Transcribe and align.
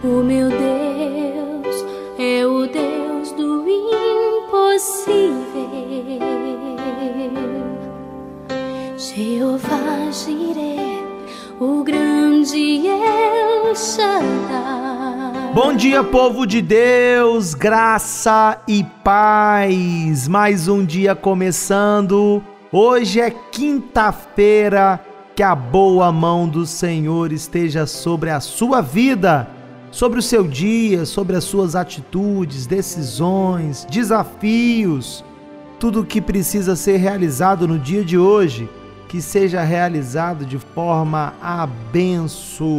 O 0.00 0.22
meu 0.22 0.48
Deus 0.48 1.84
é 2.20 2.46
o 2.46 2.68
Deus 2.68 3.32
do 3.32 3.64
impossível. 3.68 5.18
Jeová 8.96 10.08
Jireh, 10.12 11.02
o 11.58 11.82
grande 11.82 12.86
El 12.86 13.74
Shaddai. 13.74 15.52
Bom 15.52 15.74
dia, 15.74 16.04
povo 16.04 16.46
de 16.46 16.62
Deus, 16.62 17.54
graça 17.54 18.62
e 18.68 18.84
paz. 19.02 20.28
Mais 20.28 20.68
um 20.68 20.84
dia 20.84 21.16
começando. 21.16 22.40
Hoje 22.70 23.20
é 23.20 23.32
quinta-feira. 23.32 25.00
Que 25.34 25.42
a 25.42 25.56
boa 25.56 26.12
mão 26.12 26.48
do 26.48 26.64
Senhor 26.64 27.32
esteja 27.32 27.84
sobre 27.86 28.30
a 28.30 28.38
sua 28.40 28.80
vida, 28.80 29.57
sobre 29.90 30.18
o 30.18 30.22
seu 30.22 30.46
dia, 30.46 31.04
sobre 31.04 31.36
as 31.36 31.44
suas 31.44 31.74
atitudes, 31.74 32.66
decisões, 32.66 33.86
desafios, 33.90 35.24
tudo 35.78 36.00
o 36.00 36.04
que 36.04 36.20
precisa 36.20 36.76
ser 36.76 36.96
realizado 36.96 37.66
no 37.66 37.78
dia 37.78 38.04
de 38.04 38.18
hoje, 38.18 38.68
que 39.08 39.22
seja 39.22 39.62
realizado 39.62 40.44
de 40.44 40.58
forma 40.58 41.34
abençoada. 41.40 42.70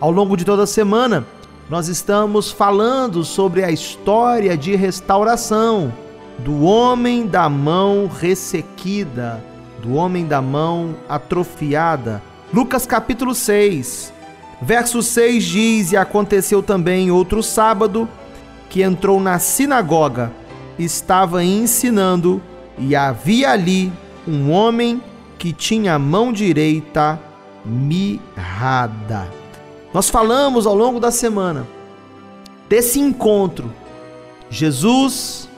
Ao 0.00 0.10
longo 0.10 0.36
de 0.36 0.44
toda 0.44 0.64
a 0.64 0.66
semana, 0.66 1.24
nós 1.70 1.88
estamos 1.88 2.50
falando 2.50 3.24
sobre 3.24 3.62
a 3.64 3.70
história 3.70 4.56
de 4.56 4.74
restauração 4.76 5.92
do 6.38 6.62
homem 6.62 7.26
da 7.26 7.48
mão 7.48 8.08
ressequida 8.08 9.42
do 9.86 9.94
homem 9.94 10.26
da 10.26 10.42
mão 10.42 10.96
atrofiada. 11.08 12.20
Lucas 12.52 12.86
capítulo 12.86 13.34
6, 13.34 14.12
verso 14.60 15.02
6 15.02 15.44
diz: 15.44 15.92
E 15.92 15.96
aconteceu 15.96 16.62
também 16.62 17.10
outro 17.10 17.42
sábado 17.42 18.08
que 18.68 18.82
entrou 18.82 19.20
na 19.20 19.38
sinagoga, 19.38 20.32
estava 20.78 21.44
ensinando, 21.44 22.42
e 22.78 22.94
havia 22.94 23.50
ali 23.50 23.92
um 24.26 24.50
homem 24.50 25.00
que 25.38 25.52
tinha 25.52 25.94
a 25.94 25.98
mão 25.98 26.32
direita 26.32 27.20
mirrada. 27.64 29.28
Nós 29.94 30.10
falamos 30.10 30.66
ao 30.66 30.74
longo 30.74 31.00
da 31.00 31.10
semana 31.10 31.66
desse 32.68 33.00
encontro. 33.00 33.72
Jesus, 34.50 35.48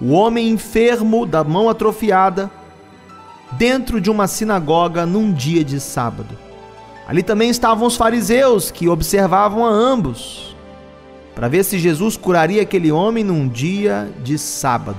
o 0.00 0.12
homem 0.12 0.50
enfermo 0.50 1.24
da 1.24 1.42
mão 1.44 1.68
atrofiada, 1.68 2.50
dentro 3.52 4.00
de 4.00 4.10
uma 4.10 4.26
sinagoga 4.26 5.06
num 5.06 5.32
dia 5.32 5.64
de 5.64 5.80
sábado. 5.80 6.45
Ali 7.06 7.22
também 7.22 7.50
estavam 7.50 7.86
os 7.86 7.96
fariseus 7.96 8.70
que 8.70 8.88
observavam 8.88 9.64
a 9.64 9.70
ambos 9.70 10.56
para 11.36 11.48
ver 11.48 11.64
se 11.64 11.78
Jesus 11.78 12.16
curaria 12.16 12.62
aquele 12.62 12.90
homem 12.90 13.22
num 13.22 13.46
dia 13.46 14.10
de 14.24 14.38
sábado. 14.38 14.98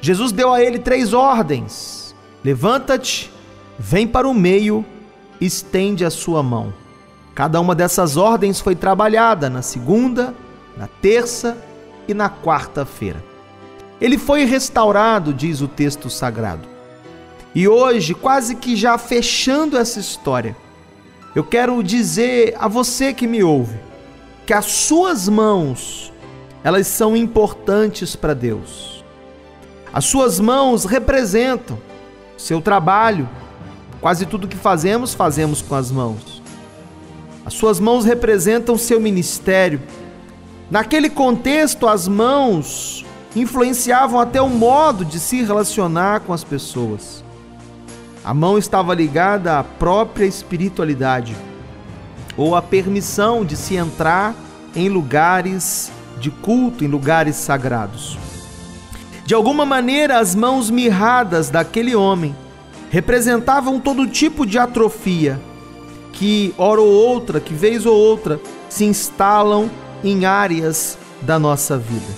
Jesus 0.00 0.32
deu 0.32 0.52
a 0.52 0.60
ele 0.60 0.78
três 0.78 1.12
ordens: 1.14 2.14
levanta-te, 2.44 3.32
vem 3.78 4.06
para 4.06 4.28
o 4.28 4.34
meio, 4.34 4.84
estende 5.40 6.04
a 6.04 6.10
sua 6.10 6.42
mão. 6.42 6.74
Cada 7.34 7.60
uma 7.60 7.74
dessas 7.74 8.16
ordens 8.16 8.60
foi 8.60 8.74
trabalhada 8.74 9.48
na 9.48 9.62
segunda, 9.62 10.34
na 10.76 10.86
terça 10.86 11.56
e 12.08 12.12
na 12.12 12.28
quarta-feira. 12.28 13.22
Ele 14.00 14.18
foi 14.18 14.44
restaurado, 14.44 15.32
diz 15.32 15.60
o 15.60 15.68
texto 15.68 16.10
sagrado. 16.10 16.68
E 17.54 17.66
hoje, 17.66 18.14
quase 18.14 18.54
que 18.56 18.76
já 18.76 18.98
fechando 18.98 19.78
essa 19.78 19.98
história, 19.98 20.56
eu 21.36 21.44
quero 21.44 21.82
dizer 21.82 22.54
a 22.58 22.66
você 22.66 23.12
que 23.12 23.26
me 23.26 23.44
ouve 23.44 23.78
que 24.46 24.54
as 24.54 24.64
suas 24.64 25.28
mãos, 25.28 26.10
elas 26.64 26.86
são 26.86 27.14
importantes 27.14 28.16
para 28.16 28.32
Deus. 28.32 29.04
As 29.92 30.06
suas 30.06 30.40
mãos 30.40 30.86
representam 30.86 31.78
seu 32.38 32.62
trabalho. 32.62 33.28
Quase 34.00 34.24
tudo 34.24 34.48
que 34.48 34.56
fazemos, 34.56 35.12
fazemos 35.12 35.60
com 35.60 35.74
as 35.74 35.90
mãos. 35.90 36.42
As 37.44 37.52
suas 37.52 37.78
mãos 37.78 38.06
representam 38.06 38.78
seu 38.78 38.98
ministério. 38.98 39.82
Naquele 40.70 41.10
contexto, 41.10 41.86
as 41.86 42.08
mãos 42.08 43.04
influenciavam 43.34 44.18
até 44.18 44.40
o 44.40 44.48
modo 44.48 45.04
de 45.04 45.20
se 45.20 45.42
relacionar 45.42 46.20
com 46.20 46.32
as 46.32 46.42
pessoas. 46.42 47.25
A 48.26 48.34
mão 48.34 48.58
estava 48.58 48.92
ligada 48.92 49.56
à 49.56 49.62
própria 49.62 50.24
espiritualidade, 50.24 51.36
ou 52.36 52.56
à 52.56 52.60
permissão 52.60 53.44
de 53.44 53.56
se 53.56 53.76
entrar 53.76 54.34
em 54.74 54.88
lugares 54.88 55.92
de 56.18 56.32
culto, 56.32 56.82
em 56.82 56.88
lugares 56.88 57.36
sagrados. 57.36 58.18
De 59.24 59.32
alguma 59.32 59.64
maneira, 59.64 60.18
as 60.18 60.34
mãos 60.34 60.70
mirradas 60.70 61.50
daquele 61.50 61.94
homem 61.94 62.34
representavam 62.90 63.78
todo 63.78 64.08
tipo 64.08 64.44
de 64.44 64.58
atrofia 64.58 65.40
que, 66.12 66.52
hora 66.58 66.80
ou 66.80 66.92
outra, 66.92 67.38
que 67.38 67.54
vez 67.54 67.86
ou 67.86 67.96
outra, 67.96 68.40
se 68.68 68.84
instalam 68.84 69.70
em 70.02 70.24
áreas 70.24 70.98
da 71.22 71.38
nossa 71.38 71.78
vida. 71.78 72.12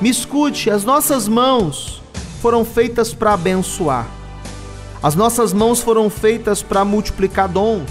Me 0.00 0.08
escute, 0.08 0.70
as 0.70 0.84
nossas 0.84 1.28
mãos 1.28 2.02
foram 2.40 2.64
feitas 2.64 3.12
para 3.12 3.34
abençoar. 3.34 4.21
As 5.02 5.16
nossas 5.16 5.52
mãos 5.52 5.80
foram 5.80 6.08
feitas 6.08 6.62
para 6.62 6.84
multiplicar 6.84 7.48
dons. 7.48 7.90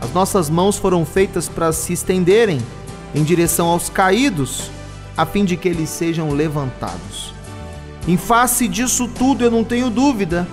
As 0.00 0.12
nossas 0.12 0.50
mãos 0.50 0.76
foram 0.76 1.06
feitas 1.06 1.48
para 1.48 1.72
se 1.72 1.92
estenderem 1.92 2.60
em 3.14 3.22
direção 3.22 3.68
aos 3.68 3.88
caídos, 3.88 4.70
a 5.16 5.24
fim 5.24 5.44
de 5.44 5.56
que 5.56 5.68
eles 5.68 5.88
sejam 5.88 6.30
levantados. 6.30 7.32
Em 8.08 8.16
face 8.16 8.66
disso 8.66 9.06
tudo, 9.06 9.44
eu 9.44 9.50
não 9.50 9.62
tenho 9.62 9.90
dúvida 9.90 10.48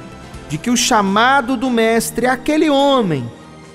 de 0.48 0.58
que 0.60 0.70
o 0.70 0.78
chamado 0.78 1.58
do 1.58 1.70
Mestre 1.70 2.28
é 2.28 2.30
aquele 2.30 2.70
homem 2.70 3.30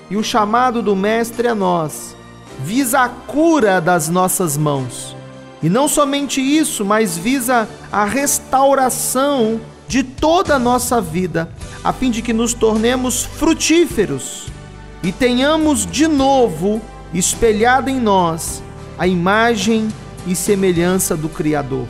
e 0.09 0.15
o 0.15 0.23
chamado 0.23 0.81
do 0.81 0.95
Mestre 0.95 1.47
a 1.47 1.51
é 1.51 1.53
nós 1.53 2.15
visa 2.63 3.01
a 3.01 3.09
cura 3.09 3.81
das 3.81 4.07
nossas 4.07 4.55
mãos. 4.55 5.15
E 5.61 5.69
não 5.69 5.87
somente 5.87 6.39
isso, 6.39 6.85
mas 6.85 7.17
visa 7.17 7.67
a 7.91 8.05
restauração 8.05 9.59
de 9.87 10.03
toda 10.03 10.55
a 10.55 10.59
nossa 10.59 11.01
vida, 11.01 11.49
a 11.85 11.93
fim 11.93 12.09
de 12.09 12.23
que 12.23 12.33
nos 12.33 12.55
tornemos 12.55 13.23
frutíferos 13.23 14.47
e 15.03 15.11
tenhamos 15.11 15.85
de 15.85 16.07
novo 16.07 16.81
espelhada 17.13 17.91
em 17.91 17.99
nós 17.99 18.63
a 18.97 19.05
imagem 19.05 19.87
e 20.25 20.35
semelhança 20.35 21.15
do 21.15 21.29
Criador. 21.29 21.85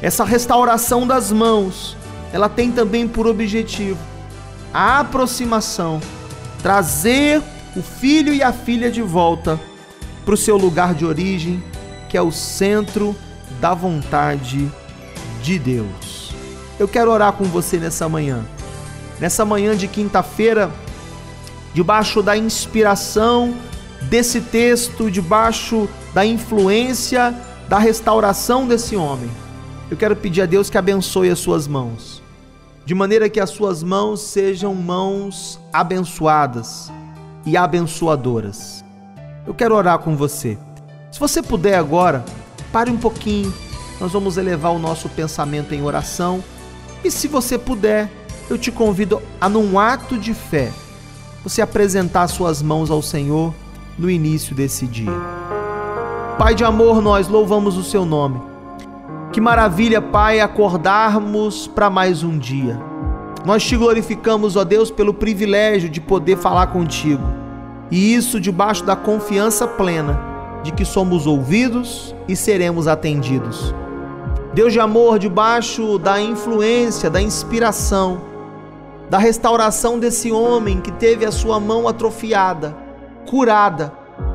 Essa 0.00 0.24
restauração 0.24 1.06
das 1.06 1.30
mãos, 1.30 1.94
ela 2.32 2.48
tem 2.48 2.72
também 2.72 3.06
por 3.06 3.26
objetivo 3.26 3.98
a 4.72 5.00
aproximação, 5.00 6.00
trazer 6.62 7.42
o 7.76 7.82
filho 7.82 8.32
e 8.32 8.42
a 8.42 8.50
filha 8.50 8.90
de 8.90 9.02
volta 9.02 9.60
para 10.24 10.32
o 10.32 10.38
seu 10.38 10.56
lugar 10.56 10.94
de 10.94 11.04
origem, 11.04 11.62
que 12.08 12.16
é 12.16 12.22
o 12.22 12.32
centro 12.32 13.14
da 13.60 13.74
vontade 13.74 14.72
de 15.42 15.58
Deus. 15.58 16.32
Eu 16.78 16.88
quero 16.88 17.10
orar 17.10 17.34
com 17.34 17.44
você 17.44 17.76
nessa 17.76 18.08
manhã. 18.08 18.42
Nessa 19.22 19.44
manhã 19.44 19.76
de 19.76 19.86
quinta-feira, 19.86 20.68
debaixo 21.72 22.24
da 22.24 22.36
inspiração 22.36 23.54
desse 24.10 24.40
texto, 24.40 25.08
debaixo 25.08 25.88
da 26.12 26.26
influência 26.26 27.32
da 27.68 27.78
restauração 27.78 28.66
desse 28.66 28.96
homem. 28.96 29.30
Eu 29.88 29.96
quero 29.96 30.16
pedir 30.16 30.42
a 30.42 30.46
Deus 30.46 30.68
que 30.68 30.76
abençoe 30.76 31.30
as 31.30 31.38
suas 31.38 31.68
mãos, 31.68 32.20
de 32.84 32.96
maneira 32.96 33.28
que 33.28 33.38
as 33.38 33.50
suas 33.50 33.80
mãos 33.84 34.20
sejam 34.22 34.74
mãos 34.74 35.56
abençoadas 35.72 36.90
e 37.46 37.56
abençoadoras. 37.56 38.84
Eu 39.46 39.54
quero 39.54 39.76
orar 39.76 40.00
com 40.00 40.16
você. 40.16 40.58
Se 41.12 41.20
você 41.20 41.40
puder 41.40 41.76
agora, 41.76 42.24
pare 42.72 42.90
um 42.90 42.98
pouquinho. 42.98 43.54
Nós 44.00 44.10
vamos 44.10 44.36
elevar 44.36 44.72
o 44.72 44.80
nosso 44.80 45.08
pensamento 45.08 45.72
em 45.72 45.80
oração 45.84 46.42
e 47.04 47.10
se 47.10 47.28
você 47.28 47.56
puder, 47.56 48.10
eu 48.48 48.58
te 48.58 48.70
convido 48.70 49.20
a, 49.40 49.48
num 49.48 49.78
ato 49.78 50.18
de 50.18 50.34
fé, 50.34 50.70
você 51.42 51.62
apresentar 51.62 52.28
suas 52.28 52.62
mãos 52.62 52.90
ao 52.90 53.02
Senhor 53.02 53.54
no 53.98 54.10
início 54.10 54.54
desse 54.54 54.86
dia. 54.86 55.12
Pai 56.38 56.54
de 56.54 56.64
amor, 56.64 57.02
nós 57.02 57.28
louvamos 57.28 57.76
o 57.76 57.84
seu 57.84 58.04
nome. 58.04 58.40
Que 59.32 59.40
maravilha, 59.40 60.00
Pai, 60.00 60.40
acordarmos 60.40 61.66
para 61.66 61.88
mais 61.88 62.22
um 62.22 62.38
dia. 62.38 62.80
Nós 63.44 63.64
te 63.64 63.76
glorificamos, 63.76 64.56
ó 64.56 64.64
Deus, 64.64 64.90
pelo 64.90 65.14
privilégio 65.14 65.88
de 65.88 66.00
poder 66.00 66.36
falar 66.36 66.68
contigo. 66.68 67.22
E 67.90 68.14
isso 68.14 68.40
debaixo 68.40 68.84
da 68.84 68.94
confiança 68.94 69.66
plena 69.66 70.18
de 70.62 70.72
que 70.72 70.84
somos 70.84 71.26
ouvidos 71.26 72.14
e 72.28 72.36
seremos 72.36 72.86
atendidos. 72.86 73.74
Deus 74.54 74.72
de 74.72 74.80
amor, 74.80 75.18
debaixo 75.18 75.98
da 75.98 76.20
influência, 76.20 77.10
da 77.10 77.20
inspiração, 77.20 78.31
da 79.12 79.18
restauração 79.18 79.98
desse 79.98 80.32
homem 80.32 80.80
que 80.80 80.90
teve 80.90 81.26
a 81.26 81.30
sua 81.30 81.60
mão 81.60 81.86
atrofiada, 81.86 82.74
curada, 83.28 83.92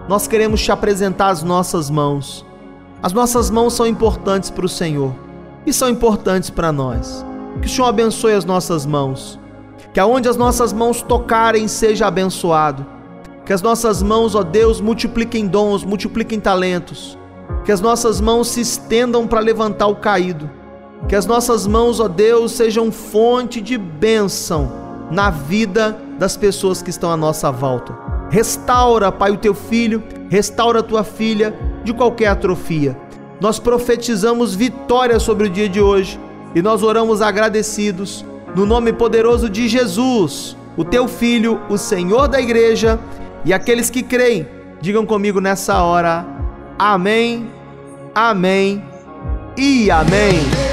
nós 0.07 0.27
queremos 0.27 0.61
te 0.61 0.71
apresentar 0.71 1.29
as 1.29 1.41
nossas 1.41 1.89
mãos. 1.89 2.45
As 3.01 3.11
nossas 3.11 3.49
mãos 3.49 3.73
são 3.73 3.87
importantes 3.87 4.51
para 4.51 4.67
o 4.67 4.69
Senhor 4.69 5.15
e 5.65 5.73
são 5.73 5.89
importantes 5.89 6.51
para 6.51 6.71
nós. 6.71 7.25
Que 7.59 7.65
o 7.65 7.69
Senhor 7.71 7.87
abençoe 7.87 8.33
as 8.33 8.45
nossas 8.45 8.85
mãos. 8.85 9.39
Que 9.91 9.99
aonde 9.99 10.29
as 10.29 10.37
nossas 10.37 10.71
mãos 10.71 11.01
tocarem 11.01 11.67
seja 11.67 12.05
abençoado. 12.05 12.85
Que 13.47 13.53
as 13.53 13.63
nossas 13.63 14.03
mãos, 14.03 14.35
ó 14.35 14.43
Deus, 14.43 14.79
multipliquem 14.79 15.47
dons, 15.47 15.83
multipliquem 15.83 16.39
talentos. 16.39 17.17
Que 17.65 17.71
as 17.71 17.81
nossas 17.81 18.21
mãos 18.21 18.49
se 18.49 18.61
estendam 18.61 19.25
para 19.25 19.39
levantar 19.39 19.87
o 19.87 19.95
caído. 19.95 20.47
Que 21.07 21.15
as 21.15 21.25
nossas 21.25 21.65
mãos, 21.65 21.99
ó 21.99 22.07
Deus, 22.07 22.51
sejam 22.51 22.91
fonte 22.91 23.61
de 23.61 23.77
bênção 23.77 24.71
na 25.11 25.29
vida 25.29 25.97
das 26.17 26.35
pessoas 26.35 26.81
que 26.81 26.89
estão 26.89 27.11
à 27.11 27.17
nossa 27.17 27.51
volta. 27.51 27.95
Restaura, 28.29 29.11
Pai, 29.11 29.31
o 29.31 29.37
teu 29.37 29.53
filho, 29.53 30.03
restaura 30.29 30.79
a 30.79 30.83
tua 30.83 31.03
filha 31.03 31.57
de 31.83 31.93
qualquer 31.93 32.27
atrofia. 32.27 32.97
Nós 33.39 33.59
profetizamos 33.59 34.55
vitória 34.55 35.19
sobre 35.19 35.47
o 35.47 35.49
dia 35.49 35.69
de 35.69 35.79
hoje 35.79 36.19
e 36.55 36.61
nós 36.61 36.83
oramos 36.83 37.21
agradecidos 37.21 38.25
no 38.55 38.65
nome 38.65 38.91
poderoso 38.91 39.49
de 39.49 39.67
Jesus, 39.67 40.57
o 40.75 40.83
teu 40.83 41.07
filho, 41.07 41.61
o 41.69 41.77
Senhor 41.77 42.27
da 42.27 42.41
igreja, 42.41 42.99
e 43.45 43.53
aqueles 43.53 43.89
que 43.89 44.01
creem, 44.01 44.47
digam 44.81 45.05
comigo 45.05 45.39
nessa 45.39 45.81
hora: 45.81 46.25
Amém, 46.77 47.49
Amém 48.15 48.83
e 49.55 49.91
Amém. 49.91 50.66